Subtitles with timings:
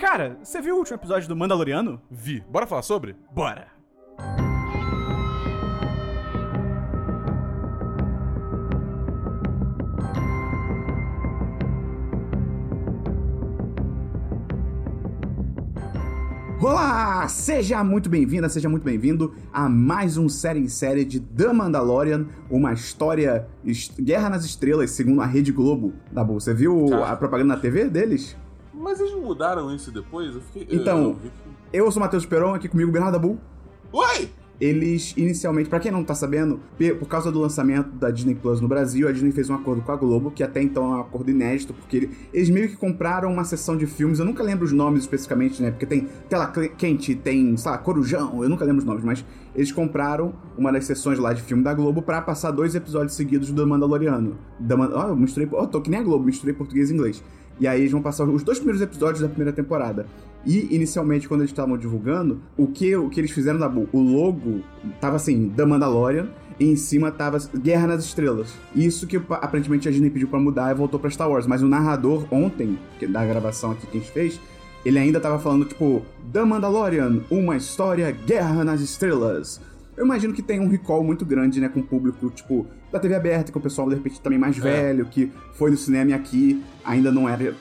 [0.00, 2.00] Cara, você viu o último episódio do Mandaloriano?
[2.10, 2.40] Vi.
[2.48, 3.16] Bora falar sobre?
[3.32, 3.68] Bora!
[16.60, 17.26] Olá!
[17.28, 22.26] Seja muito bem-vinda, seja muito bem-vindo a mais um série em série de The Mandalorian,
[22.50, 23.46] uma história
[24.00, 25.92] Guerra nas Estrelas, segundo a Rede Globo.
[26.10, 27.12] Da Boa, você viu Tá.
[27.12, 28.36] a propaganda na TV deles?
[28.78, 30.34] Mas eles mudaram isso depois?
[30.34, 30.66] Eu fiquei.
[30.70, 31.16] Então,
[31.72, 33.38] eu Eu sou o Matheus Peron, aqui comigo Bernardo Dabu.
[33.92, 34.30] Oi!
[34.60, 36.58] Eles, inicialmente, pra quem não tá sabendo,
[36.98, 39.92] por causa do lançamento da Disney Plus no Brasil, a Disney fez um acordo com
[39.92, 43.32] a Globo, que até então é um acordo inédito, porque ele- eles meio que compraram
[43.32, 45.70] uma sessão de filmes, eu nunca lembro os nomes especificamente, né?
[45.70, 49.24] Porque tem Tela Quente, tem, sei lá, Corujão, eu nunca lembro os nomes, mas
[49.54, 53.52] eles compraram uma das sessões lá de filme da Globo pra passar dois episódios seguidos
[53.52, 54.38] do Mandaloriano.
[54.58, 57.22] Da Man- Ó, eu misturei, ó, tô que nem a Globo, misturei português e inglês.
[57.60, 60.06] E aí eles vão passar os dois primeiros episódios da primeira temporada.
[60.46, 64.60] E, inicialmente, quando eles estavam divulgando, o que, o que eles fizeram da O logo
[65.00, 66.28] tava assim, The Mandalorian,
[66.60, 68.52] e em cima tava Guerra nas Estrelas.
[68.74, 71.46] Isso que pa- aparentemente a Disney pediu pra mudar e voltou pra Star Wars.
[71.46, 74.40] Mas o narrador, ontem, da gravação aqui que a gente fez,
[74.84, 76.02] ele ainda tava falando, tipo,
[76.32, 79.60] The Mandalorian, uma história Guerra nas Estrelas.
[79.98, 83.14] Eu imagino que tem um recall muito grande, né, com o público, tipo, da TV
[83.16, 86.62] aberta, com o pessoal, de repente, também mais velho, que foi no cinema e aqui
[86.84, 87.54] ainda não era...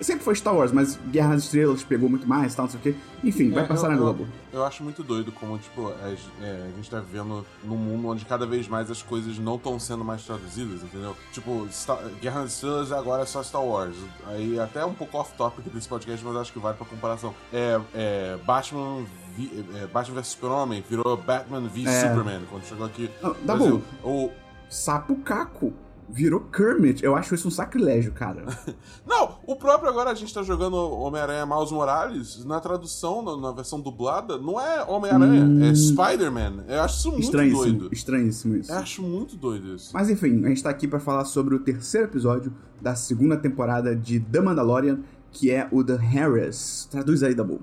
[0.00, 2.82] Sempre foi Star Wars, mas Guerra nas Estrelas pegou muito mais, tal, não sei o
[2.84, 2.94] quê.
[3.24, 4.28] Enfim, vai É, passar eu- na eu- Globo.
[4.52, 8.24] Eu acho muito doido como, tipo, a, é, a gente tá vivendo num mundo onde
[8.24, 11.16] cada vez mais as coisas não estão sendo mais traduzidas, entendeu?
[11.32, 13.96] Tipo, Star- Guerra nas Estrelas agora é só Star Wars.
[14.28, 17.34] Aí até um pouco off-topic desse podcast, mas acho que vale pra comparação.
[17.52, 19.04] É, é Batman,
[19.38, 22.08] vi, é, Batman vs Super-Homem virou Batman v É.
[22.08, 23.10] Superman quando chegou aqui.
[23.22, 23.78] Não, Brasil.
[24.02, 24.10] bom.
[24.10, 24.32] Ou,
[24.68, 25.72] Sapo Caco
[26.10, 27.04] virou Kermit.
[27.04, 28.44] Eu acho isso um sacrilégio, cara.
[29.06, 33.52] Não, o próprio agora a gente tá jogando Homem-Aranha Miles Morales, na tradução, na, na
[33.52, 36.64] versão dublada, não é Homem-Aranha, é Spider-Man.
[36.66, 37.94] Eu acho isso muito estranhíssimo, doido.
[37.94, 38.72] estranhíssimo isso.
[38.72, 39.90] Eu acho muito doido isso.
[39.92, 43.94] Mas enfim, a gente tá aqui pra falar sobre o terceiro episódio da segunda temporada
[43.94, 46.88] de The Mandalorian, que é o The Harris.
[46.90, 47.60] Traduz aí, Dabu.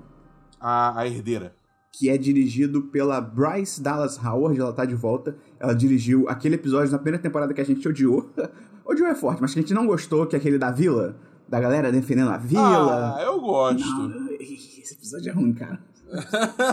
[0.60, 1.52] A, a herdeira.
[1.98, 5.34] Que é dirigido pela Bryce Dallas Howard, ela tá de volta.
[5.58, 8.30] Ela dirigiu aquele episódio na primeira temporada que a gente odiou.
[8.84, 11.16] odiou é forte, mas que a gente não gostou, que é aquele da vila.
[11.48, 13.16] Da galera defendendo a vila.
[13.16, 13.82] Ah, eu gosto.
[13.82, 15.80] Não, esse episódio é ruim, cara.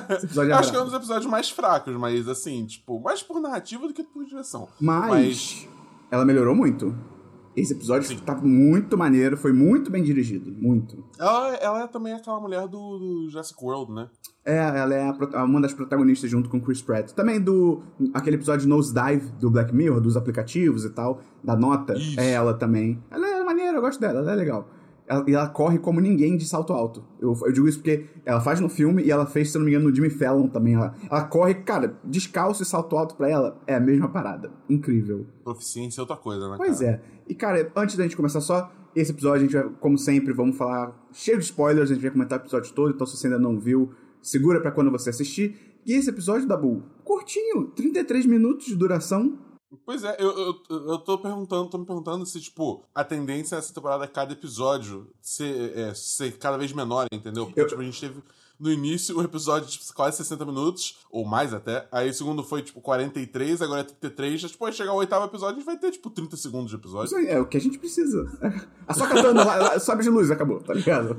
[0.09, 3.00] Esse episódio é Eu acho que é um dos episódios mais fracos, mas assim, tipo,
[3.00, 4.67] mais por narrativa do que por direção.
[4.81, 5.69] Mas, Mas-
[6.11, 6.94] ela melhorou muito.
[7.55, 10.51] Esse episódio tá muito maneiro, foi muito bem dirigido.
[10.51, 11.01] Muito.
[11.17, 14.09] Ela, ela é também aquela mulher do, do Jurassic World, né?
[14.45, 17.11] É, ela é a uma das protagonistas junto com Chris Pratt.
[17.11, 17.81] Também do
[18.13, 21.93] aquele episódio Nosedive do Black Mirror, dos aplicativos e tal, da nota.
[21.93, 22.19] Isso.
[22.19, 23.01] É ela também.
[23.09, 24.67] Ela é maneira, eu gosto dela, ela é legal.
[25.07, 27.03] Ela, e ela corre como ninguém de salto alto.
[27.21, 29.71] Eu, eu digo isso porque ela faz no filme e ela fez, se não me
[29.71, 30.75] engano, no Jimmy Fallon também.
[30.75, 34.51] Ela, ela corre, cara, descalço e salto alto pra ela é a mesma parada.
[34.69, 35.25] Incrível.
[35.43, 36.55] Proficiência é outra coisa, né?
[36.57, 37.01] Pois é.
[37.27, 40.55] E, cara, antes da gente começar só esse episódio, a gente vai, como sempre, vamos
[40.55, 43.39] falar cheio de spoilers, a gente vai comentar o episódio todo, então se você ainda
[43.39, 43.91] não viu,
[44.23, 45.79] segura pra quando você assistir.
[45.85, 49.38] E esse episódio, Dabu, curtinho, 33 minutos de duração.
[49.85, 53.73] Pois é, eu, eu, eu tô perguntando, tô me perguntando se, tipo, a tendência nessa
[53.73, 57.47] temporada é cada episódio ser, é, ser cada vez menor, entendeu?
[57.47, 58.22] Porque, Eu- tipo, a gente teve
[58.59, 61.88] no início um episódio de tipo, quase 60 minutos, ou mais até.
[61.91, 64.41] Aí o segundo foi, tipo, 43, agora é 33.
[64.41, 66.75] Já, tipo, aí chegar ao oitavo episódio, a gente vai ter, tipo, 30 segundos de
[66.78, 67.07] episódio.
[67.07, 68.23] Isso aí é o que a gente precisa.
[68.88, 71.17] A sua katana lá, lá, sobe de luz, acabou, tá ligado?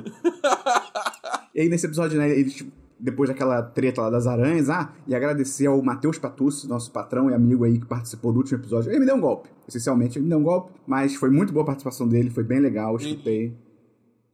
[1.54, 5.15] e aí nesse episódio, né, eles, tipo, depois daquela treta lá das aranhas, ah, e
[5.15, 8.91] agradecer ao Matheus Patucci, nosso patrão e amigo aí que participou do último episódio.
[8.91, 11.62] Ele me deu um golpe, essencialmente, ele me deu um golpe, mas foi muito boa
[11.62, 13.56] a participação dele, foi bem legal, Ele- escutei.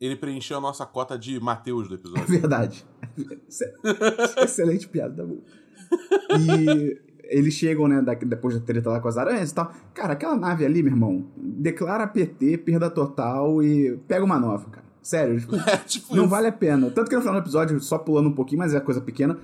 [0.01, 2.27] Ele preencheu a nossa cota de Mateus do É episódio.
[2.27, 2.87] verdade.
[4.43, 5.39] Excelente piada, tá bom.
[6.39, 9.73] E eles chegam, né, da- depois da treta lá com as aranhas e tal.
[9.95, 14.87] Cara, aquela nave ali, meu irmão, declara PT, perda total e pega uma nova, cara.
[15.03, 16.31] Sério, tipo, é, tipo não isso.
[16.31, 16.91] vale a pena.
[16.91, 19.39] Tanto que no final do episódio, só pulando um pouquinho, mas é coisa pequena,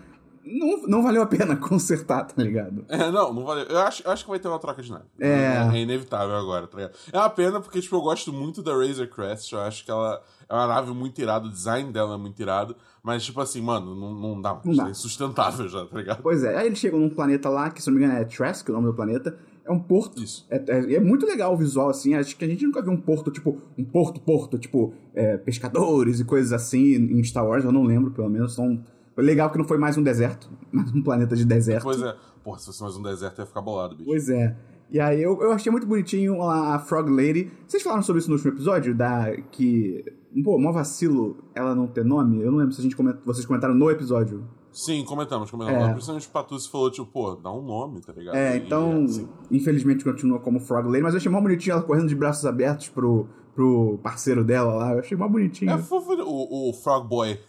[0.47, 2.85] não, não valeu a pena consertar, tá ligado?
[2.89, 3.65] É, não, não valeu.
[3.65, 5.05] Eu acho, eu acho que vai ter uma troca de nave.
[5.19, 5.69] É.
[5.73, 5.79] é.
[5.79, 6.95] inevitável agora, tá ligado?
[7.13, 9.53] É uma pena porque, tipo, eu gosto muito da Razor Crest.
[9.53, 12.77] Eu acho que ela é uma nave muito irada, o design dela é muito irado.
[13.03, 14.65] Mas, tipo assim, mano, não, não dá mais.
[14.65, 14.87] Não dá.
[14.87, 16.23] É insustentável já, tá ligado?
[16.23, 18.69] Pois é, aí eles chegam num planeta lá, que se não me engano é Trask,
[18.69, 19.37] o nome do planeta.
[19.67, 20.23] É um porto.
[20.23, 20.47] Isso.
[20.49, 22.15] É, é- é muito legal o visual, assim.
[22.15, 26.25] Acho que a gente nunca viu um porto, tipo, um porto-porto, tipo, é, pescadores e
[26.25, 28.55] coisas assim em Star Wars, eu não lembro, pelo menos.
[28.55, 28.81] São...
[29.17, 31.85] Legal que não foi mais um deserto, mais um planeta de deserto.
[31.85, 32.15] Pois é.
[32.45, 34.09] Porra, se fosse mais um deserto, ia ficar bolado, bicho.
[34.09, 34.55] Pois é.
[34.91, 37.51] E aí eu, eu achei muito bonitinho a Frog Lady.
[37.67, 38.95] Vocês falaram sobre isso no último episódio?
[38.95, 39.35] Da.
[39.51, 40.05] Que.
[40.45, 42.41] Pô, mó vacilo ela não ter nome?
[42.41, 43.17] Eu não lembro se a gente coment...
[43.25, 44.45] vocês comentaram no episódio.
[44.77, 45.89] Sim, comentamos, comentamos.
[45.89, 45.93] É.
[45.93, 48.35] Principalmente o Patus falou, tipo, pô, dá um nome, tá ligado?
[48.35, 49.29] É, então, e, assim...
[49.51, 52.91] infelizmente continua como Frog Lady, mas eu achei mó bonitinho ela correndo de braços abertos
[52.91, 54.93] pro, pro parceiro dela lá.
[54.93, 55.71] Eu achei mó bonitinho.
[55.71, 57.41] É fofo o, o Frog Boy.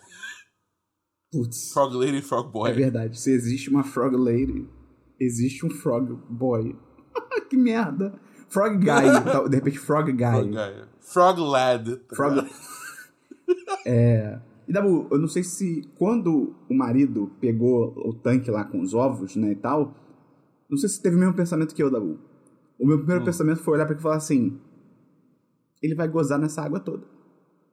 [1.29, 1.73] Putz.
[1.73, 2.71] Frog Lady e Frog Boy.
[2.71, 3.19] É verdade.
[3.19, 4.65] Se existe uma Frog Lady,
[5.19, 6.79] existe um Frog Boy.
[7.49, 8.17] que merda.
[8.47, 9.03] Frog Guy.
[9.49, 10.31] de repente, Frog Guy.
[10.31, 10.85] Frog, guy.
[11.01, 12.01] Frog Lad.
[12.15, 12.47] Frog...
[13.85, 14.39] é...
[14.67, 18.93] E Dabu, eu não sei se quando o marido pegou o tanque lá com os
[18.93, 19.95] ovos, né, e tal,
[20.69, 22.19] não sei se teve o mesmo pensamento que eu, Dabu.
[22.77, 23.25] O meu primeiro hum.
[23.25, 24.59] pensamento foi olhar para ele e falar assim:
[25.81, 27.03] ele vai gozar nessa água toda.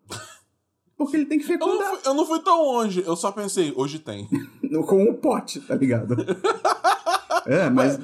[0.96, 1.74] Porque ele tem que fecundar.
[1.74, 4.28] Eu não, fui, eu não fui tão longe, eu só pensei, hoje tem.
[4.86, 6.16] com um pote, tá ligado?
[7.46, 7.98] É, mas.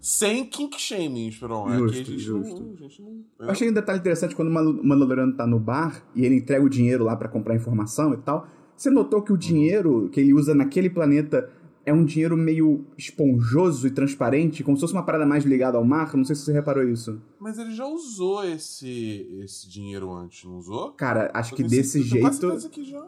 [0.00, 1.68] Sem kink shaming, Esperon.
[1.70, 2.62] Justo, Aqui a gente justo.
[2.62, 3.24] Não, a gente não...
[3.38, 6.68] Eu achei um detalhe interessante quando o Mandaloriano tá no bar e ele entrega o
[6.68, 8.46] dinheiro lá para comprar informação e tal.
[8.76, 11.50] Você notou que o dinheiro que ele usa naquele planeta
[11.86, 15.84] é um dinheiro meio esponjoso e transparente, como se fosse uma parada mais ligada ao
[15.84, 16.14] mar.
[16.16, 17.20] Não sei se você reparou isso.
[17.38, 20.92] Mas ele já usou esse, esse dinheiro antes, não usou?
[20.92, 22.46] Cara, acho que desse jeito.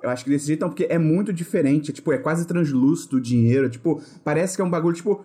[0.03, 1.91] Eu acho que desse jeito não, porque é muito diferente.
[1.91, 3.69] É, tipo, é quase translúcido o dinheiro.
[3.71, 5.25] Tipo, parece que é um bagulho, tipo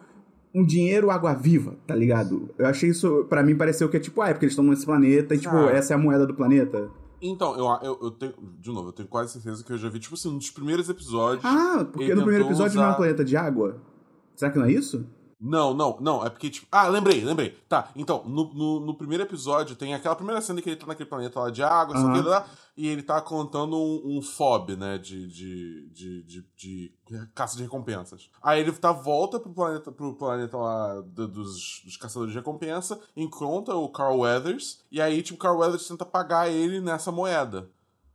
[0.54, 2.50] um dinheiro água-viva, tá ligado?
[2.58, 4.86] Eu achei isso, para mim, pareceu que é tipo, ah, é porque eles estão nesse
[4.86, 5.72] planeta e, tipo, ah.
[5.72, 6.90] essa é a moeda do planeta.
[7.22, 8.34] Então, eu, eu, eu, tenho.
[8.60, 10.90] De novo, eu tenho quase certeza que eu já vi, tipo assim, um dos primeiros
[10.90, 11.46] episódios.
[11.46, 12.82] Ah, porque no primeiro episódio usar...
[12.82, 13.78] não é um planeta de água?
[14.36, 15.06] Será que não é isso?
[15.42, 16.24] Não, não, não.
[16.24, 16.68] É porque, tipo.
[16.72, 17.58] Ah, lembrei, lembrei.
[17.68, 21.10] Tá, então, no, no, no, primeiro episódio tem aquela primeira cena que ele tá naquele
[21.10, 22.22] planeta lá de água, uhum.
[22.22, 22.46] Lá,
[22.78, 25.00] e ele tá contando um, um FOB, né?
[25.00, 26.94] De, de, de, de, de,
[27.34, 28.30] caça de recompensas.
[28.44, 33.00] Aí ele tá volta pro planeta, pro planeta lá do, dos, dos caçadores de recompensa,
[33.18, 37.68] encontra o Carl Weathers, e aí, tipo, o Carl Weathers tenta pagar ele nessa moeda.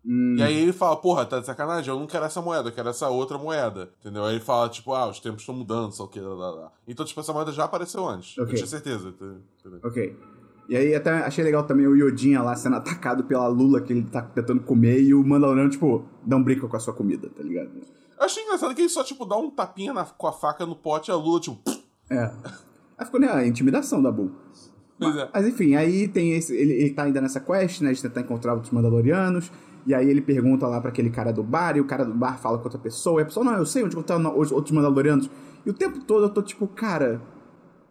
[0.06, 0.36] Hum.
[0.38, 2.88] E aí ele fala, porra, tá de sacanagem, eu não quero essa moeda, eu quero
[2.88, 3.90] essa outra moeda.
[4.00, 4.24] Entendeu?
[4.24, 6.20] Aí ele fala, tipo, ah, os tempos estão mudando, só o que.
[6.86, 8.38] Então, tipo, essa moeda já apareceu antes.
[8.38, 8.52] Okay.
[8.52, 9.08] Eu tinha certeza.
[9.08, 9.80] Entendeu?
[9.82, 10.16] Ok.
[10.68, 14.02] E aí até achei legal também o Yodinha lá sendo atacado pela Lula que ele
[14.02, 17.42] tá tentando comer e o Mandaloriano, tipo, dá um brinco com a sua comida, tá
[17.42, 17.70] ligado?
[18.18, 20.74] Eu achei engraçado que ele só, tipo, dá um tapinha na, com a faca no
[20.74, 21.60] pote e a Lula, tipo.
[22.10, 22.32] É.
[22.98, 24.32] Aí ficou né, a intimidação da Bull.
[24.98, 25.28] Mas, é.
[25.32, 26.56] mas enfim, aí tem esse.
[26.56, 27.92] Ele, ele tá ainda nessa quest, né?
[27.92, 29.50] De tentar encontrar outros Mandalorianos.
[29.86, 32.38] E aí ele pergunta lá para aquele cara do bar, e o cara do bar
[32.38, 35.30] fala com outra pessoa, e a pessoa, não, eu sei onde estão os outros Mandalorianos.
[35.64, 37.22] E o tempo todo eu tô tipo, cara,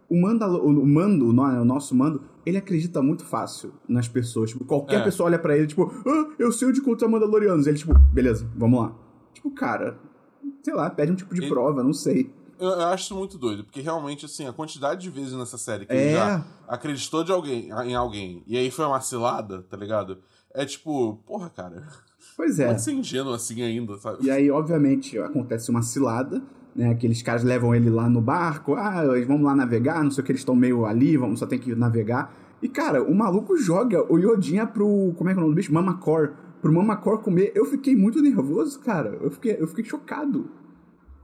[0.10, 4.52] o, Mandalo o mando, o nosso mando, ele acredita muito fácil nas pessoas.
[4.52, 5.04] Tipo, qualquer é.
[5.04, 7.66] pessoa olha para ele, tipo, ah, eu sei onde encontrar Mandalorianos.
[7.66, 8.94] E ele, tipo, beleza, vamos lá.
[9.34, 9.98] Tipo, cara,
[10.64, 11.50] sei lá, pede um tipo de ele...
[11.50, 12.32] prova, não sei.
[12.60, 15.86] Eu, eu, acho isso muito doido, porque realmente, assim, a quantidade de vezes nessa série
[15.86, 15.96] que é.
[15.96, 20.20] ele já acreditou de alguém, em alguém, e aí foi uma cilada, tá ligado?
[20.56, 21.84] É tipo, porra, cara.
[22.36, 22.68] Pois é.
[22.68, 24.26] Pode ser ingênuo assim ainda, sabe?
[24.26, 26.42] E aí, obviamente, acontece uma cilada,
[26.76, 26.90] né?
[26.92, 30.32] Aqueles caras levam ele lá no barco, ah, vamos lá navegar, não sei o que,
[30.32, 32.34] eles estão meio ali, vamos só tem que navegar.
[32.62, 35.14] E, cara, o maluco joga o Yodinha pro.
[35.18, 35.74] Como é que é o nome do bicho?
[35.74, 36.34] Mamacor.
[36.62, 37.52] Pro Mamacor comer.
[37.54, 39.18] Eu fiquei muito nervoso, cara.
[39.22, 40.50] Eu fiquei, eu fiquei chocado.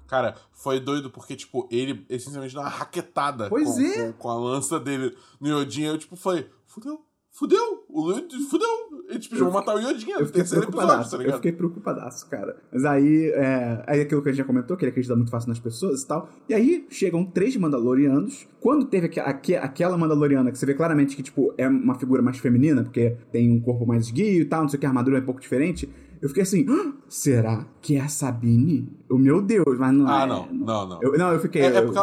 [0.07, 4.07] Cara, foi doido porque, tipo, ele essencialmente dá uma raquetada pois com, é.
[4.07, 5.89] com, com, a lança dele no Yodinha.
[5.89, 7.01] Eu, tipo, falei, fudeu,
[7.31, 8.13] fudeu, o
[8.49, 8.69] fudeu.
[9.09, 12.55] E, tipo, vão matar o Yodinha eu fiquei preocupadaço, tá Eu fiquei preocupadaço, cara.
[12.71, 15.49] Mas aí, é, aí aquilo que a gente já comentou, que ele acredita muito fácil
[15.49, 16.29] nas pessoas e tal.
[16.47, 18.47] E aí chegam três Mandalorianos.
[18.59, 22.21] Quando teve aqu aqu aquela Mandaloriana, que você vê claramente que, tipo, é uma figura
[22.21, 24.89] mais feminina, porque tem um corpo mais esguio e tal, não sei o que, a
[24.89, 25.89] armadura é um pouco diferente.
[26.21, 28.87] Eu fiquei assim, ah, será que é a Sabine?
[29.09, 30.23] O meu Deus, mas não ah, é.
[30.23, 30.99] Ah, não, não, não.
[31.01, 31.63] Eu, não, eu fiquei.
[31.63, 31.99] É, é porque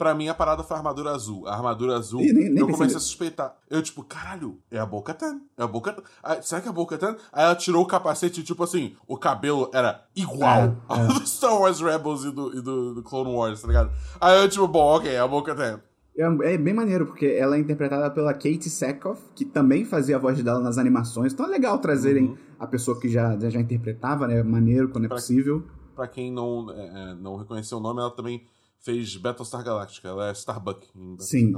[0.00, 1.46] Pra mim, a parada foi a armadura azul.
[1.46, 3.54] A armadura azul, nem, nem eu comecei a suspeitar.
[3.68, 5.42] Eu, tipo, caralho, é a Boca Tan.
[5.58, 6.40] É a Boca Tan.
[6.40, 7.18] será que é a Boca Tan?
[7.30, 11.06] Aí ela tirou o capacete e, tipo assim, o cabelo era igual é, ao é.
[11.06, 13.90] do Star Wars Rebels e, do, e do, do, Clone Wars, tá ligado?
[14.18, 15.82] Aí eu, tipo, bom, ok, é a Boca Tan.
[16.16, 20.18] É, é, bem maneiro, porque ela é interpretada pela Kate Sackhoff, que também fazia a
[20.18, 21.34] voz dela nas animações.
[21.34, 22.36] Então é legal trazerem uhum.
[22.58, 24.42] a pessoa que já, já interpretava, né?
[24.42, 25.62] Maneiro quando é pra, possível.
[25.94, 28.46] Pra quem não, é, é, não reconheceu o nome, ela também
[28.84, 31.52] fez Battlestar Galactica, ela é Starbuck em Battlestar Sim.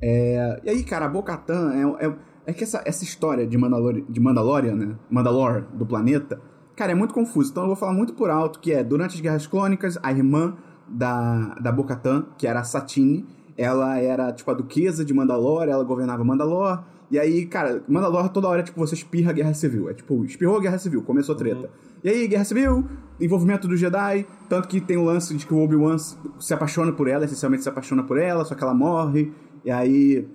[0.00, 4.02] É, e aí, cara, a Bo-Katan é, é, é, que essa, essa história de, Mandalor,
[4.08, 4.96] de Mandalorian, né?
[5.10, 6.40] Mandalore, do planeta,
[6.74, 7.50] cara, é muito confuso.
[7.50, 10.56] Então eu vou falar muito por alto que é, durante as Guerras Clônicas, a irmã
[10.86, 15.82] da, da Bo-Katan, que era a Satine, ela era, tipo, a duquesa de Mandalore, ela
[15.82, 19.88] governava Mandalore, e aí, cara, Mandalore toda hora, tipo, você espirra a Guerra Civil.
[19.88, 21.60] É tipo, espirrou a Guerra Civil, começou a treta.
[21.60, 21.66] Uhum.
[22.02, 22.84] E aí, Guerra Civil,
[23.20, 27.08] envolvimento do Jedi, tanto que tem o lance de que o Obi-Wan se apaixona por
[27.08, 29.32] ela, essencialmente se apaixona por ela, só que ela morre.
[29.64, 30.28] E aí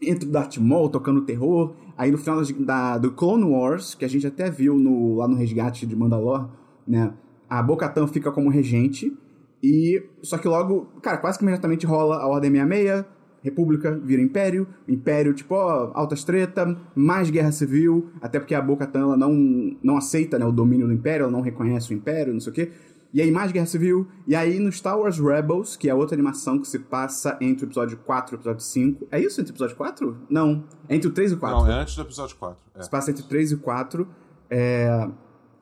[0.00, 1.74] entra o Darth Maul tocando terror.
[1.96, 5.36] Aí no final da, do Clone Wars, que a gente até viu no, lá no
[5.36, 6.46] resgate de Mandalore,
[6.86, 7.12] né?
[7.48, 9.16] A Bo-Katan fica como regente.
[9.62, 13.04] E só que logo, cara, quase que imediatamente rola a Ordem 66,
[13.44, 19.00] República vira Império, Império, tipo, ó, altas treta, mais guerra civil, até porque a Bo-Katan,
[19.00, 22.40] ela não, não aceita, né, o domínio do Império, ela não reconhece o Império, não
[22.40, 22.72] sei o quê.
[23.12, 26.58] E aí mais guerra civil, e aí no Star Wars Rebels, que é outra animação
[26.58, 29.08] que se passa entre o episódio 4 e o episódio 5.
[29.12, 30.16] É isso, entre o episódio 4?
[30.30, 31.58] Não, entre o 3 e o 4.
[31.58, 32.56] Não, é antes do episódio 4.
[32.74, 32.82] É.
[32.82, 34.08] Se passa entre o 3 e o 4.
[34.48, 35.08] É...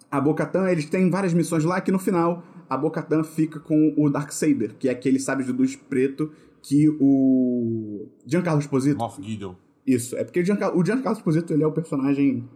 [0.08, 4.08] A Bo-Katan, eles têm várias missões lá que no final a Bo-Katan fica com o
[4.08, 6.30] Darksaber, que é aquele sábio de luz preto
[6.62, 8.96] que o Giancarlo Esposito...
[8.96, 9.54] Moff Gideon.
[9.86, 12.48] Isso, é porque o Giancarlo, o Giancarlo Esposito ele é o personagem...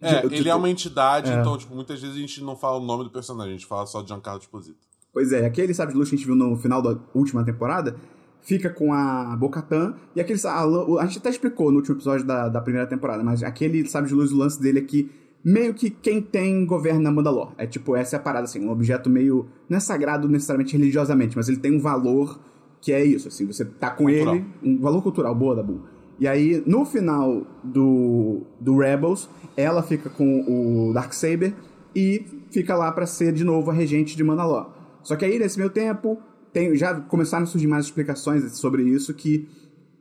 [0.00, 1.40] É, de- ele tipo, é uma entidade, é.
[1.40, 3.86] então, tipo, muitas vezes a gente não fala o nome do personagem, a gente fala
[3.86, 4.78] só de Giancarlo Esposito.
[5.12, 7.96] Pois é, aquele sábio de luz que a gente viu no final da última temporada
[8.44, 12.48] fica com a Bo-Katan e aquele a, a gente até explicou no último episódio da,
[12.48, 15.10] da primeira temporada, mas aquele sábio de luz, o lance dele é que
[15.44, 17.52] meio que quem tem governa Mandalor.
[17.58, 19.46] É tipo, essa é a parada, assim, um objeto meio.
[19.68, 22.40] Não é sagrado necessariamente religiosamente, mas ele tem um valor
[22.84, 24.34] que é isso, assim, você tá com Cultural.
[24.36, 25.80] ele, um valor cultural, boa, Dabu.
[26.20, 31.54] E aí, no final do, do Rebels, ela fica com o Darksaber
[31.96, 34.70] e fica lá pra ser de novo a regente de Mandalor.
[35.02, 36.18] Só que aí, nesse meio tempo,
[36.52, 39.48] tem, já começaram a surgir mais explicações sobre isso, que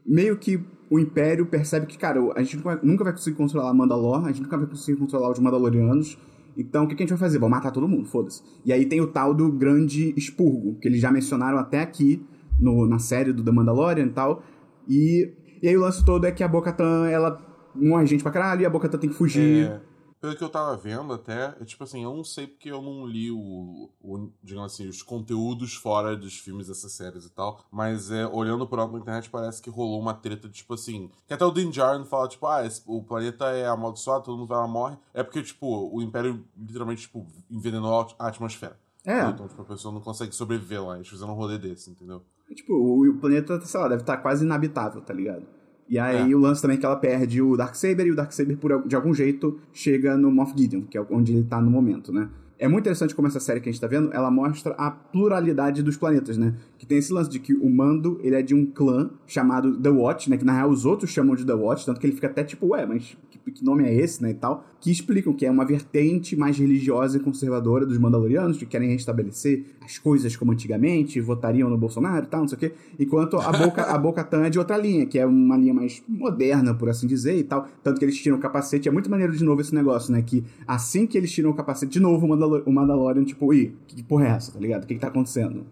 [0.06, 0.60] meio que
[0.90, 4.28] o Império percebe que, cara, a gente nunca vai- nunca vai conseguir controlar Mandalor, a
[4.28, 6.18] gente nunca vai conseguir controlar os Mandalorianos,
[6.58, 7.40] então o que, que a gente vai fazer?
[7.40, 8.44] Vamos matar todo mundo, foda-se.
[8.66, 12.22] E aí tem o tal do Grande Expurgo, que eles já mencionaram até aqui
[12.60, 14.44] no, na série do The Mandalorian e tal,
[14.88, 17.40] e, e aí o lance todo é que a Bo-Katan, ela
[17.76, 19.68] morre gente pra caralho e a Bo-Katan tem que fugir.
[19.68, 19.82] É,
[20.22, 23.06] pelo que eu tava vendo até, é tipo assim, eu não sei porque eu não
[23.06, 28.10] li o, o digamos assim, os conteúdos fora dos filmes dessas séries e tal, mas
[28.10, 31.44] é, olhando por alto na internet parece que rolou uma treta, tipo assim, que até
[31.44, 34.68] o Din Djarin fala, tipo, ah, esse- o planeta é amaldiçoado, todo mundo vai lá
[34.68, 38.80] morre, é porque, tipo, o Império literalmente, tipo, envenenou a atmosfera.
[39.06, 39.26] É.
[39.28, 42.22] Então, tipo, a pessoa não consegue sobreviver lá, eles fizeram um rolê desse, entendeu?
[42.54, 45.44] Tipo, o, planeta, sei lá, deve estar quase inabitável, tá ligado?
[45.90, 46.36] E aí É.
[46.36, 49.14] o lance também é que ela perde o Darksaber e o Darksaber, por, de algum
[49.14, 52.30] jeito, chega no Moff Gideon, que é onde ele tá no momento, né?
[52.60, 55.84] É muito interessante como essa série que a gente tá vendo, ela mostra a pluralidade
[55.84, 56.56] dos planetas, né?
[56.78, 59.90] Que tem esse lance de que o Mando, ele é de um clã chamado The
[59.90, 60.38] Watch, né?
[60.38, 62.68] Que na real os outros chamam de The Watch, tanto que ele fica até tipo,
[62.68, 63.18] ué, mas
[63.52, 64.32] que nome é esse, né?
[64.32, 64.66] E tal.
[64.80, 69.66] Que explicam que é uma vertente mais religiosa e conservadora dos Mandalorianos, que querem restabelecer
[69.82, 72.74] as coisas como antigamente, votariam no Bolsonaro e tal, não sei o quê.
[73.00, 76.74] Enquanto a Boca, a Bo-Katan é de outra linha, que é uma linha mais moderna,
[76.74, 77.68] por assim dizer, e tal.
[77.84, 78.88] Tanto que eles tiram o capacete.
[78.88, 80.22] É muito maneiro de novo esse negócio, né?
[80.22, 83.76] Que assim que eles tiram o capacete, de novo o, Mandalor o Mandalorian, tipo, ih,
[83.88, 84.84] que porra é essa, tá ligado?
[84.84, 85.66] O que, que tá acontecendo?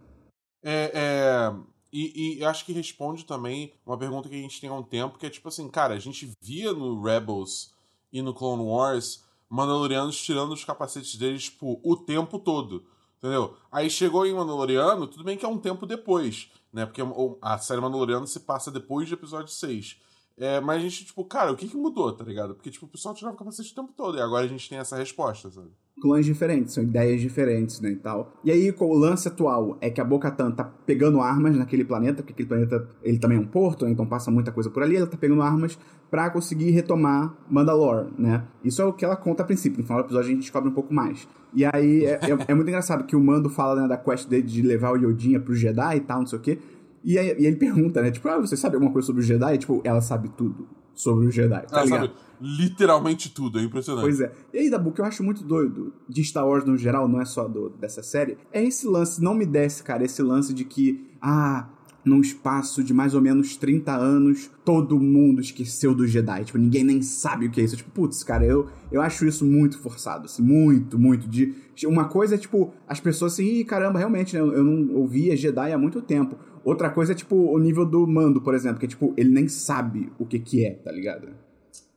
[0.64, 1.54] É, é,
[1.92, 5.18] e, e acho que responde também uma pergunta que a gente tem há um tempo,
[5.18, 7.74] que é tipo assim, cara, a gente via no Rebels
[8.12, 12.86] e no Clone Wars Mandalorianos tirando os capacetes deles, tipo, o tempo todo.
[13.18, 13.56] Entendeu?
[13.70, 16.86] Aí chegou em Mandaloriano, tudo bem que é um tempo depois, né?
[16.86, 17.02] Porque
[17.42, 19.98] a série Mandaloriano se passa depois do episódio 6.
[20.38, 22.56] É, mas a gente, tipo, cara, o que que mudou, tá ligado?
[22.56, 24.80] Porque, tipo, o pessoal tirava o capacete o tempo todo, e agora a gente tem
[24.80, 25.70] essa resposta, sabe?
[26.02, 28.34] Clãs diferentes, são ideias diferentes, né, e tal.
[28.44, 32.34] E aí, o lance atual é que a Bo-Katan tá pegando armas naquele planeta, porque
[32.34, 35.08] aquele planeta, ele também é um porto, né, então passa muita coisa por ali, ela
[35.08, 35.78] tá pegando armas
[36.10, 38.44] pra conseguir retomar Mandalore, né.
[38.64, 40.70] Isso é o que ela conta a princípio, no final do episódio a gente descobre
[40.70, 41.28] um pouco mais.
[41.54, 44.44] E aí, é, é- é muito engraçado que o Mando fala, né, da quest dele
[44.44, 46.60] de levar o Yodinha pro Jedi e tal, não sei o quê,
[47.04, 49.56] e, aí, e ele pergunta, né, tipo, ah, você sabe alguma coisa sobre o Jedi?
[49.56, 52.08] E, tipo, ela sabe tudo sobre o Jedi, tá Ela ligado?
[52.08, 54.04] sabe literalmente tudo, é impressionante.
[54.04, 54.34] Pois é.
[54.52, 57.22] E aí, Dabu, o que eu acho muito doido de Star Wars no geral, não
[57.22, 60.66] é só do, dessa série, é esse lance, não me desce, cara, esse lance de
[60.66, 61.70] que, ah,
[62.04, 66.46] num espaço de mais ou menos 30 anos, todo mundo esqueceu do Jedi.
[66.46, 67.78] Tipo, ninguém nem sabe o que é isso.
[67.78, 71.28] Tipo, putz, cara, eu, eu acho isso muito forçado, assim, muito, muito.
[71.28, 71.56] De,
[71.86, 75.72] uma coisa é, tipo, as pessoas assim, ih, caramba, realmente, né, eu, não ouvia Jedi
[75.72, 76.38] há muito tempo.
[76.64, 80.12] Outra coisa é, tipo, o nível do Mando, por exemplo, que, tipo, ele nem sabe
[80.20, 81.30] o que que é, tá ligado?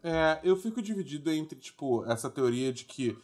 [0.03, 3.17] É, eu fico dividido entre, tipo, essa teoria de que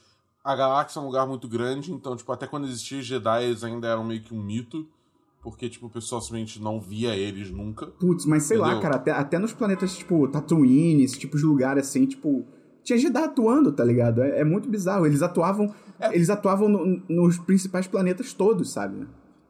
[0.43, 3.89] a galáxia é um lugar muito grande, então, tipo, até quando existia Jedi, eles ainda
[3.89, 4.89] eram meio que um mito,
[5.43, 7.87] porque, tipo, o pessoal simplesmente não via eles nunca.
[7.87, 8.83] Putz, mas sei lá, Entendeu?
[8.83, 12.45] cara, até, até nos planetas, tipo, Tatooine, esse tipo de lugar, assim, tipo...
[12.83, 14.23] Tinha Jedi atuando, tá ligado?
[14.23, 15.05] É, é muito bizarro.
[15.07, 15.75] Eles atuavam...
[15.99, 16.15] É.
[16.15, 19.07] Eles atuavam no- nos principais planetas todos, sabe?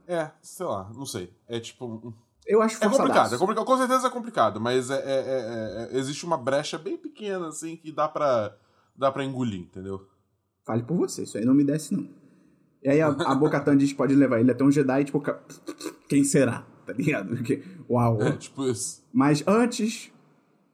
[0.06, 1.30] É, sei lá, não sei.
[1.46, 2.12] É tipo.
[2.44, 3.34] Eu acho É complicado, forçadaço.
[3.36, 6.96] é complicado, com certeza é complicado, mas é, é- é- é- existe uma brecha bem
[6.96, 8.52] pequena, assim, que dá pra,
[8.96, 10.04] dá pra engolir, entendeu?
[10.64, 12.08] Fale por você, isso aí não me desce, não.
[12.82, 15.22] E aí a, a Bo-Katan diz que pode levar ele até um Jedi, tipo...
[16.08, 16.66] Quem será?
[16.90, 17.28] Tá ligado?
[17.28, 18.20] Porque, uau.
[18.20, 19.04] É, tipo isso.
[19.12, 20.10] Mas antes,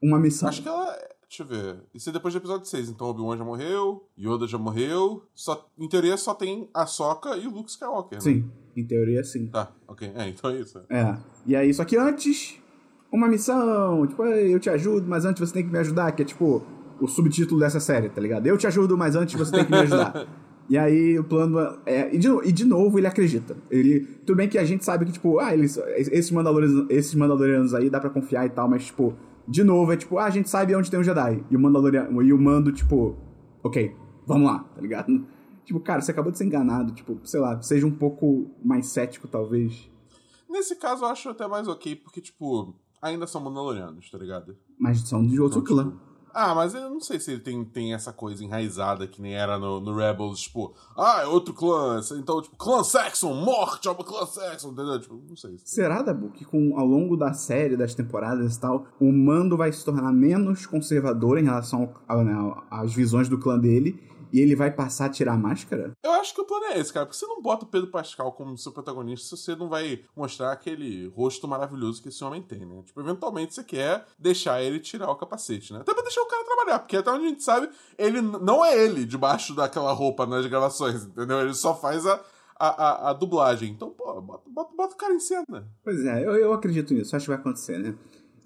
[0.03, 0.49] uma missão.
[0.49, 0.97] Acho que ela.
[1.29, 1.77] Deixa eu ver.
[1.95, 2.89] Isso é depois do episódio 6.
[2.89, 5.25] Então Obi-Wan já morreu, Yoda já morreu.
[5.35, 8.17] Só, em teoria só tem a Soka e o Luke Skywalker.
[8.17, 8.23] Né?
[8.23, 9.49] Sim, em teoria sim.
[9.49, 10.11] Tá, ok.
[10.15, 10.81] É, então é isso.
[10.89, 11.19] É.
[11.45, 12.59] E aí, só que antes,
[13.13, 14.07] uma missão.
[14.07, 16.13] Tipo, eu te ajudo, mas antes você tem que me ajudar.
[16.13, 16.65] Que é tipo
[16.99, 18.47] o subtítulo dessa série, tá ligado?
[18.47, 20.27] Eu te ajudo, mas antes você tem que me ajudar.
[20.69, 22.15] E aí o plano é.
[22.15, 23.57] E de, e de, novo ele acredita.
[23.71, 24.01] Ele.
[24.27, 27.89] Tudo bem que a gente sabe que, tipo, ah, eles, esses, Mandalorianos, esses Mandalorianos aí
[27.89, 29.15] dá pra confiar e tal, mas, tipo,
[29.47, 31.45] de novo, é tipo, ah, a gente sabe onde tem um Jedi.
[31.51, 32.23] E o Mandaloriano.
[32.23, 33.17] E o mando, tipo,
[33.63, 33.95] ok,
[34.27, 35.27] vamos lá, tá ligado?
[35.67, 39.27] Tipo, cara, você acabou de ser enganado, tipo, sei lá, seja um pouco mais cético,
[39.27, 39.91] talvez.
[40.49, 44.57] Nesse caso, eu acho até mais ok, porque, tipo, ainda são Mandalorianos, tá ligado?
[44.79, 45.85] Mas são de outro então, clã.
[45.91, 49.35] Tipo, ah, mas eu não sei se ele tem, tem essa coisa enraizada que nem
[49.35, 53.95] era no, no Rebels, tipo, ah, é outro clã, então, tipo, clã Saxon, morte ao
[53.95, 55.01] clã Saxon, entendeu?
[55.01, 55.57] Tipo, não sei.
[55.65, 59.73] Será, Dabu, que com, ao longo da série, das temporadas e tal, o Mando vai
[59.73, 62.35] se tornar menos conservador em relação ao, né,
[62.71, 63.99] às visões do clã dele
[64.33, 65.93] e ele vai passar a tirar a máscara?
[66.03, 67.07] Eu acho que o plano é esse, cara.
[67.07, 70.53] Porque você não bota o Pedro Pascal como seu protagonista se você não vai mostrar
[70.53, 72.83] aquele rosto maravilhoso que esse homem tem, né?
[72.85, 75.81] Tipo, eventualmente você quer deixar ele tirar o capacete, né?
[75.81, 77.69] Até pra deixar o cara trabalhar, porque até onde a gente sabe,
[77.99, 81.41] ele não é ele debaixo daquela roupa nas gravações, entendeu?
[81.41, 82.21] Ele só faz a,
[82.59, 83.71] a, a, a, dublagem.
[83.71, 85.67] Então, pô, bota, bota, bota, o cara em cena.
[85.85, 87.95] Pois é, eu, eu acredito nisso, acho que vai acontecer, né?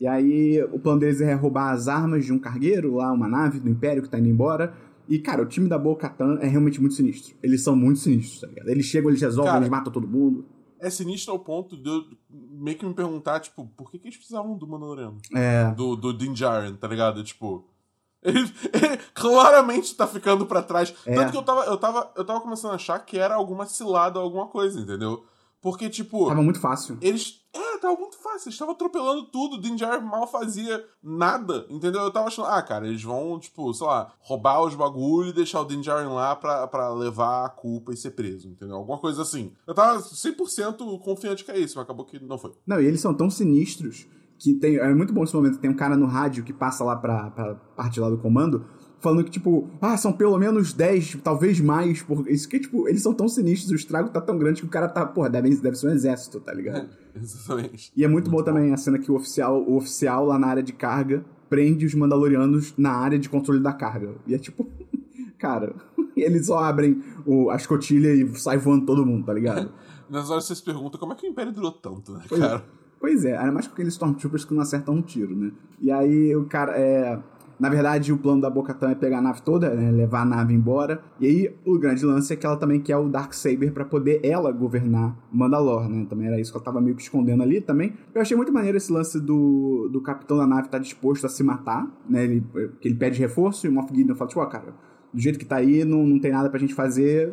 [0.01, 3.61] E aí, o plano deles é roubar as armas de um cargueiro lá, uma nave
[3.61, 4.73] do Império que tá indo embora.
[5.11, 7.35] E, cara, o time da Bo-Katan é realmente muito sinistro.
[7.43, 8.69] Eles são muito sinistros, tá ligado?
[8.69, 10.47] Eles chegam, eles resolvem, cara, eles matam todo mundo.
[10.79, 14.17] É sinistro ao ponto de eu meio que me perguntar, tipo, por que, que eles
[14.17, 15.19] precisavam do Mandaloriano?
[15.35, 15.73] É.
[15.73, 17.25] Do, do Din Djarin, tá ligado?
[17.25, 17.67] Tipo...
[18.23, 20.95] Ele, ele, claramente tá ficando para trás.
[21.07, 21.15] É.
[21.15, 24.19] Tanto que eu tava, eu, tava, eu tava começando a achar que era alguma cilada,
[24.19, 25.25] alguma coisa, entendeu?
[25.63, 26.29] Porque, tipo.
[26.29, 26.97] Tava muito fácil.
[27.01, 27.41] Eles.
[27.53, 28.47] É, tava muito fácil.
[28.47, 29.57] Eles estavam atropelando tudo.
[29.57, 31.67] O Din mal fazia nada.
[31.69, 32.03] Entendeu?
[32.03, 35.61] Eu tava achando, ah, cara, eles vão, tipo, sei lá, roubar os bagulhos e deixar
[35.61, 38.49] o Din lá pra, pra levar a culpa e ser preso.
[38.49, 38.77] Entendeu?
[38.77, 39.53] Alguma coisa assim.
[39.67, 42.53] Eu tava 100% confiante que é isso, mas acabou que não foi.
[42.67, 44.07] Não, e eles são tão sinistros
[44.39, 44.77] que tem.
[44.77, 45.59] É muito bom esse momento.
[45.59, 48.65] Tem um cara no rádio que passa lá pra, pra parte lá do comando
[49.01, 52.03] falando que, tipo, ah, são pelo menos 10, talvez mais.
[52.03, 52.29] Por...
[52.31, 54.89] Isso que, tipo, eles são tão sinistros, o estrago tá tão grande que o cara
[54.89, 56.89] tá, porra, deve, deve ser um exército, tá ligado?
[57.15, 57.93] É, exatamente.
[57.97, 60.39] E é muito, muito bom, bom, também a cena que o oficial, o oficial lá
[60.39, 64.15] na área de carga prende os Mandalorianos na área de controle da carga.
[64.27, 64.67] E é tipo,
[65.39, 65.75] cara,
[66.15, 69.73] eles só abrem o, a escotilha e sai voando todo mundo, tá ligado?
[70.09, 72.47] Nas horas você se pergunta como é que o Império durou tanto, né, pois é.
[72.47, 72.59] cara?
[72.77, 72.81] É.
[73.01, 75.51] Pois é, ainda mais com aqueles Stormtroopers que não acertam um tiro, né?
[75.81, 77.19] E aí o cara, é...
[77.61, 80.55] Na verdade, o plano da Bocatan é pegar a nave toda, né, levar a nave
[80.55, 81.05] embora.
[81.21, 84.51] E aí, o grande lance é que ela também quer o Darksaber para poder ela
[84.51, 86.07] governar Mandalor, né?
[86.09, 87.93] Também era isso que ela tava meio que escondendo ali também.
[88.15, 91.29] Eu achei muito maneiro esse lance do, do capitão da nave estar tá disposto a
[91.29, 92.25] se matar, né?
[92.25, 92.43] Ele,
[92.81, 94.75] que ele pede reforço e o Moff Gideon fala, tipo, ó, oh, cara,
[95.13, 97.31] do jeito que tá aí, não, não tem nada pra gente fazer,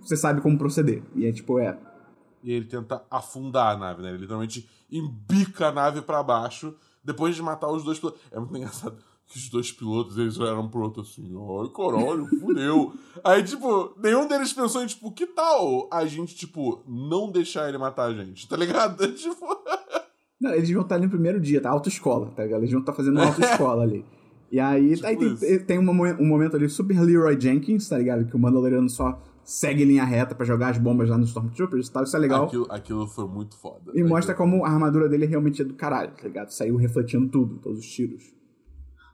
[0.00, 1.02] você sabe como proceder.
[1.14, 1.78] E é tipo, é...
[2.42, 4.08] E ele tenta afundar a nave, né?
[4.08, 8.00] Ele literalmente embica a nave para baixo depois de matar os dois.
[8.32, 12.92] É muito engraçado que os dois pilotos, eles olharam pro outro assim, ai, caralho, fudeu.
[13.22, 17.78] Aí, tipo, nenhum deles pensou em, tipo, que tal a gente, tipo, não deixar ele
[17.78, 19.06] matar a gente, tá ligado?
[19.14, 19.46] Tipo...
[20.40, 21.70] Não, eles vão estar ali no primeiro dia, tá?
[21.70, 22.60] Autoescola, tá ligado?
[22.60, 24.04] Eles vão estar fazendo uma autoescola ali.
[24.50, 28.24] E aí, tipo aí tem, tem um, um, momento ali super Leroy Jenkins, tá ligado?
[28.24, 31.92] Que o Mandaloriano só segue linha reta para jogar as bombas lá nos Stormtroopers e
[31.92, 32.02] tal.
[32.02, 32.46] Isso é legal.
[32.46, 33.92] Aquilo, aquilo foi muito foda.
[33.94, 36.50] E mostra como a armadura dele realmente é do caralho, tá ligado?
[36.50, 38.39] Saiu refletindo tudo, todos os tiros.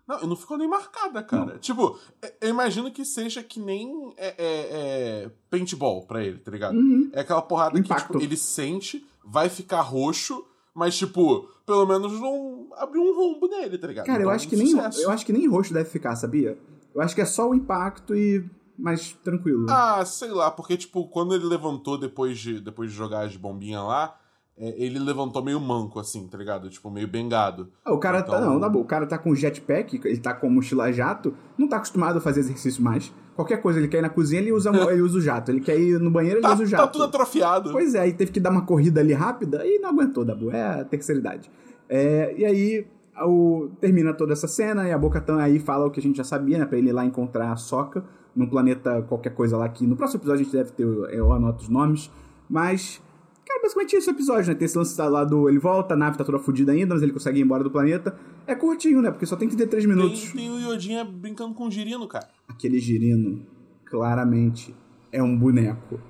[0.07, 1.55] Não, não ficou nem marcada, cara.
[1.55, 1.59] Não.
[1.59, 6.51] Tipo, é, eu imagino que seja que nem é, é, é paintball pra ele, tá
[6.51, 6.77] ligado?
[6.77, 7.11] Uhum.
[7.12, 8.07] É aquela porrada Impacto.
[8.07, 13.49] que tipo, ele sente, vai ficar roxo, mas, tipo, pelo menos não abriu um rombo
[13.49, 14.07] nele, tá ligado?
[14.07, 16.57] Cara, então, eu, acho que nem, eu acho que nem roxo deve ficar, sabia?
[16.95, 18.45] Eu acho que é só o impacto e
[18.79, 19.66] mais tranquilo.
[19.69, 23.83] Ah, sei lá, porque, tipo, quando ele levantou depois de, depois de jogar as bombinhas
[23.83, 24.16] lá,
[24.59, 26.71] ele levantou meio manco, assim, tá ligado?
[26.71, 27.69] Tipo, meio bengado.
[27.85, 28.40] Ah, o cara tá, então...
[28.40, 28.47] tá.
[28.47, 28.85] Não, na boa.
[28.85, 32.40] O cara tá com jetpack, ele tá com mochila jato, não tá acostumado a fazer
[32.40, 33.12] exercício mais.
[33.35, 35.51] Qualquer coisa, ele quer ir na cozinha, ele usa, ele usa o jato.
[35.51, 36.87] Ele quer ir no banheiro, ele tá, usa o jato.
[36.87, 37.71] Tá tudo atrofiado.
[37.71, 40.51] Pois é, aí teve que dar uma corrida ali rápida e não aguentou, Dabu.
[40.51, 41.51] É a terceira idade.
[41.87, 42.87] É, e aí
[43.25, 46.25] o, termina toda essa cena e a Bocatan aí fala o que a gente já
[46.25, 46.64] sabia, né?
[46.64, 48.03] Pra ele ir lá encontrar a Soca
[48.35, 51.62] num planeta qualquer coisa lá que no próximo episódio a gente deve ter, eu anoto
[51.62, 52.11] os nomes.
[52.49, 53.03] Mas
[53.47, 54.55] Cara, basicamente esse episódio, né?
[54.55, 55.49] Tem esse lance lá do.
[55.49, 58.19] Ele volta, a nave tá toda fodida ainda, mas ele consegue ir embora do planeta.
[58.47, 59.11] É curtinho, né?
[59.11, 60.33] Porque só tem que ter 3 minutos.
[60.33, 62.29] Tem, tem o Yodinha brincando com o girino, cara.
[62.49, 63.47] Aquele girino,
[63.85, 64.75] claramente,
[65.13, 66.01] é um boneco.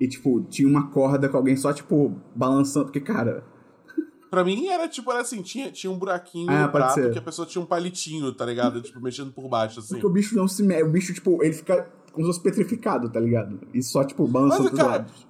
[0.00, 2.86] E, tipo, tinha uma corda com alguém só, tipo, balançando.
[2.86, 3.44] Porque, cara.
[4.30, 7.12] Pra mim era tipo, era assim, tinha, tinha um buraquinho Ah, no prato ser.
[7.12, 8.82] que a pessoa tinha um palitinho, tá ligado?
[8.82, 9.94] tipo, mexendo por baixo, assim.
[9.94, 10.82] Porque o bicho não se mexe.
[10.82, 13.60] O bicho, tipo, ele fica como se fosse petrificado, tá ligado?
[13.74, 15.26] E só, tipo, balança Mas, cara, lados.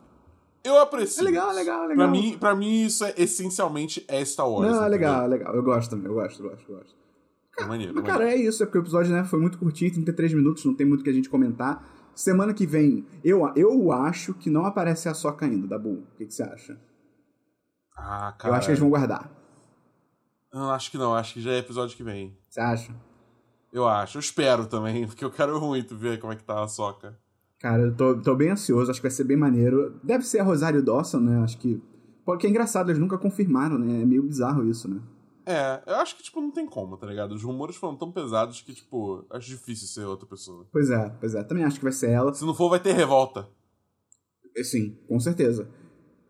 [0.66, 1.20] Eu aprecio.
[1.20, 1.96] É legal, é legal, é legal.
[1.96, 4.70] Pra mim, pra mim, isso é essencialmente é Star Wars.
[4.70, 5.54] Não, é legal, é legal.
[5.54, 6.94] Eu gosto também, eu gosto, eu gosto, eu gosto.
[7.58, 8.42] É maneiro, Mas, é cara, maneiro.
[8.42, 8.62] é isso.
[8.62, 11.10] É porque o episódio né, foi muito curtinho, 33 minutos, não tem muito o que
[11.10, 11.88] a gente comentar.
[12.14, 15.90] Semana que vem, eu, eu acho que não aparece a Soca ainda, Dabu.
[15.90, 16.78] O que, que você acha?
[17.96, 18.52] Ah, cara.
[18.54, 19.30] Eu acho que eles vão guardar.
[20.52, 22.36] Não, acho que não, acho que já é episódio que vem.
[22.48, 22.94] Você acha?
[23.72, 26.68] Eu acho, eu espero também, porque eu quero muito ver como é que tá a
[26.68, 27.18] soca.
[27.66, 29.98] Cara, eu tô, tô bem ansioso, acho que vai ser bem maneiro.
[30.00, 31.42] Deve ser a Rosário Dawson, né?
[31.42, 31.82] Acho que.
[32.24, 34.02] Porque é engraçado, eles nunca confirmaram, né?
[34.02, 35.00] É meio bizarro isso, né?
[35.44, 37.32] É, eu acho que, tipo, não tem como, tá ligado?
[37.34, 40.64] Os rumores foram tão pesados que, tipo, acho difícil ser outra pessoa.
[40.70, 41.42] Pois é, pois é.
[41.42, 42.32] Também acho que vai ser ela.
[42.32, 43.48] Se não for, vai ter revolta.
[44.56, 45.68] É, Sim, com certeza.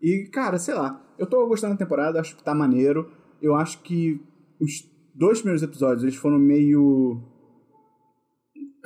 [0.01, 1.05] E, cara, sei lá.
[1.19, 3.11] Eu tô gostando da temporada, acho que tá maneiro.
[3.39, 4.19] Eu acho que
[4.59, 7.21] os dois primeiros episódios, eles foram meio.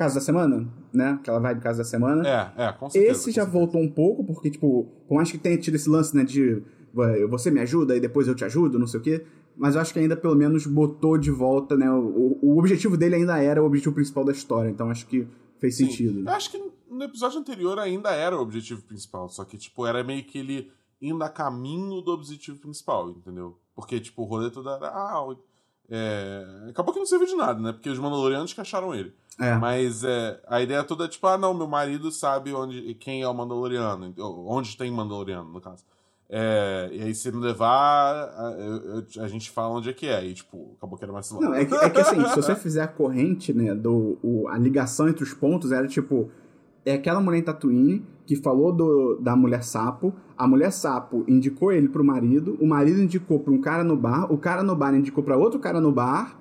[0.02, 1.12] Caso da semana, né?
[1.12, 2.28] Aquela vibe Caso da Semana.
[2.28, 3.12] É, é, com certeza.
[3.12, 3.52] Esse com já certeza.
[3.52, 7.24] voltou um pouco, porque, tipo, por mais que tenha tido esse lance, né, de vai,
[7.28, 9.94] você me ajuda e depois eu te ajudo, não sei o quê, mas eu acho
[9.94, 13.66] que ainda pelo menos botou de volta, né, o, o objetivo dele ainda era o
[13.66, 15.28] objetivo principal da história, então acho que
[15.60, 15.86] fez Sim.
[15.86, 16.28] sentido.
[16.28, 16.58] Eu acho que
[16.90, 20.72] no episódio anterior ainda era o objetivo principal, só que, tipo, era meio que ele
[21.00, 23.58] indo a caminho do objetivo principal, entendeu?
[23.76, 24.88] Porque, tipo, o rolê todo era.
[24.88, 25.24] Ah,
[25.92, 26.70] é...
[26.70, 27.72] acabou que não serviu de nada, né?
[27.74, 29.14] Porque os Mandalorianos que acharam ele.
[29.40, 33.22] É, Mas é, a ideia toda é tipo, ah, não, meu marido sabe onde, quem
[33.22, 35.84] é o Mandaloriano, onde tem Mandaloriano, no caso.
[36.34, 40.24] É, e aí, se me levar, a, eu- a gente fala onde é que é.
[40.26, 42.84] E, tipo, acabou que era mais Não, é que, é que assim, se você fizer
[42.84, 46.32] a corrente, né, do, o- a ligação entre os pontos, era tipo,
[46.86, 51.72] é aquela mulher em Tatooine que falou do, da mulher sapo, a mulher sapo indicou
[51.72, 54.94] ele pro marido, o marido indicou pra um cara no bar, o cara no bar
[54.96, 56.40] indicou pra outro cara no bar,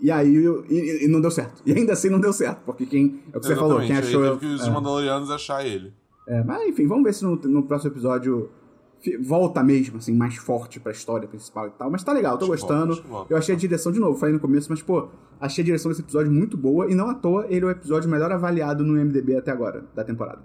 [0.00, 0.32] e aí
[0.68, 1.62] e, e não deu certo.
[1.66, 4.22] E ainda assim não deu certo, porque quem, é o que você falou, quem achou...
[4.22, 4.70] teve que os é.
[4.70, 5.92] Mandalorianos achar ele.
[6.28, 8.48] É, mas enfim, vamos ver se no, no próximo episódio
[9.18, 11.90] volta mesmo, assim, mais forte pra história principal e tal.
[11.90, 13.02] Mas tá legal, tô gostando.
[13.28, 15.08] Eu achei a direção, de novo, falei no começo, mas pô,
[15.40, 18.08] achei a direção desse episódio muito boa e não à toa ele é o episódio
[18.08, 20.42] melhor avaliado no MDB até agora, da temporada.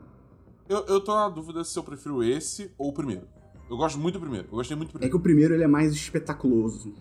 [0.68, 3.24] Eu, eu tô na dúvida se eu prefiro esse ou o primeiro.
[3.70, 4.48] Eu gosto muito do primeiro.
[4.52, 5.12] Eu gostei muito do É primeiro.
[5.12, 6.94] que o primeiro ele é mais espetaculoso.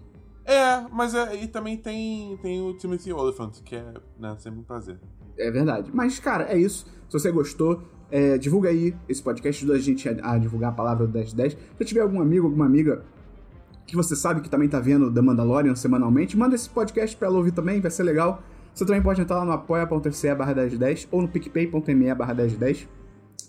[0.44, 4.62] É, mas é, e também tem, tem o Timothy Oliphant, que é né, sempre um
[4.62, 4.98] prazer.
[5.36, 5.90] É verdade.
[5.92, 6.86] Mas, cara, é isso.
[7.08, 10.74] Se você gostou, é, divulga aí esse podcast, ajuda a gente a, a divulgar a
[10.74, 11.56] palavra do 1010.
[11.78, 13.04] Se tiver algum amigo, alguma amiga
[13.86, 17.38] que você sabe que também tá vendo The Mandalorian semanalmente, manda esse podcast pra ela
[17.38, 18.42] ouvir também, vai ser legal.
[18.74, 22.86] Você também pode entrar lá no apoia.se barra 1010 ou no picpay.me barra 1010.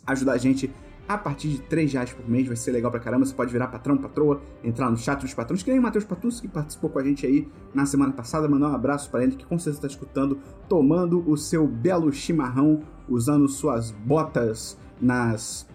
[0.08, 0.74] Ajudar a gente
[1.10, 3.26] a partir de 3 reais por mês, vai ser legal pra caramba.
[3.26, 6.40] Você pode virar patrão, patroa, entrar no chat dos patrões, que nem o Matheus Patus,
[6.40, 8.48] que participou com a gente aí na semana passada.
[8.48, 10.38] Mandar um abraço pra ele, que com certeza tá escutando,
[10.70, 15.68] tomando o seu belo chimarrão, usando suas botas nas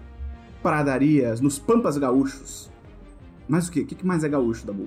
[0.62, 2.70] pradarias, nos pampas gaúchos.
[3.48, 3.80] Mas o quê?
[3.80, 4.86] O que que mais é gaúcho, Dabu?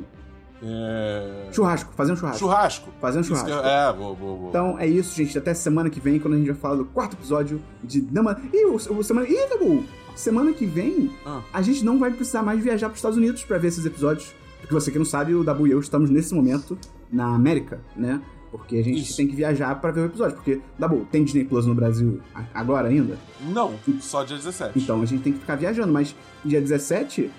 [0.64, 1.50] É...
[1.52, 2.40] Churrasco, fazer um churrasco.
[2.40, 2.90] Churrasco.
[3.02, 3.50] Fazer um que churrasco.
[3.50, 4.50] eu- É, boa, boa, boa.
[4.50, 5.38] Então é isso, gente.
[5.38, 8.40] Até semana que vem, quando a gente vai falar do quarto episódio de Dama.
[8.54, 9.28] Ih, o, o semana.
[9.28, 9.84] Ih, Dabu!
[10.18, 11.42] Semana que vem, Ah.
[11.54, 14.34] a gente não vai precisar mais viajar para os Estados Unidos para ver esses episódios.
[14.60, 16.76] Porque você que não sabe, o Dabu e eu estamos nesse momento
[17.12, 18.20] na América, né?
[18.52, 19.16] Porque a gente Isso.
[19.16, 20.36] tem que viajar para ver o episódio.
[20.36, 22.20] Porque, Dabu, tem Disney Plus no Brasil
[22.54, 23.16] agora ainda?
[23.54, 24.80] Não, só dia 17.
[24.80, 25.94] Então a gente tem que ficar viajando.
[25.94, 27.30] Mas dia 17,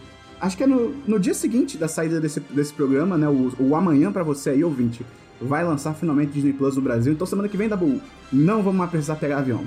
[0.41, 3.29] acho que é no, no dia seguinte da saída desse, desse programa, né?
[3.29, 5.05] O, o amanhã para você aí, ouvinte,
[5.41, 7.12] vai lançar finalmente Disney Plus no Brasil.
[7.12, 8.01] Então semana que vem, Dabu,
[8.33, 9.64] não vamos mais precisar pegar avião.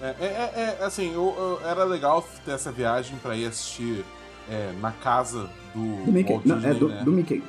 [0.00, 4.04] É, é, é, é, assim, eu, eu- era legal ter essa viagem pra ir assistir
[4.50, 6.32] é, na casa do, Do Mickey.
[6.32, 7.04] Walt Não, Disney, é do, né?
[7.04, 7.42] do Mickey.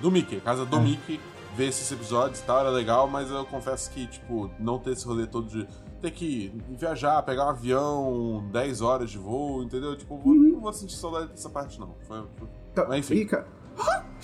[0.00, 0.80] Do Mickey, casa do É.
[0.80, 1.20] Mickey,
[1.56, 5.04] ver esses episódios e tal, era legal, mas eu confesso que, tipo, não ter esse
[5.04, 5.66] rolê todo de
[6.00, 9.96] ter que viajar, pegar um avião, 10 horas de voo, entendeu?
[9.96, 10.52] Tipo, Uhum.
[10.52, 11.96] não vou sentir saudade dessa parte, não.
[12.06, 13.22] Foi, foi- Tá, Mas enfim.
[13.22, 13.46] ih, cara.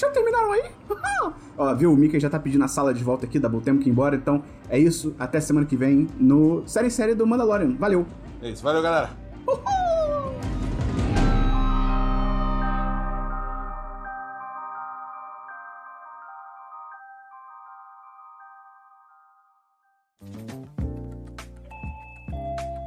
[0.05, 0.65] Já terminaram aí?
[1.57, 1.93] Ó, viu?
[1.93, 3.61] O Mickey já tá pedindo a sala de volta aqui, Dabu.
[3.63, 4.17] Temos que ir embora.
[4.17, 5.15] Então é isso.
[5.19, 7.75] Até semana que vem no Série em Série do Mandalorian.
[7.79, 8.07] Valeu!
[8.43, 8.63] É isso.
[8.63, 9.11] Valeu, galera!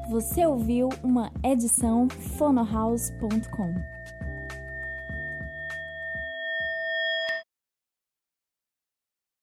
[0.09, 3.96] Você ouviu uma edição fonohouse.com.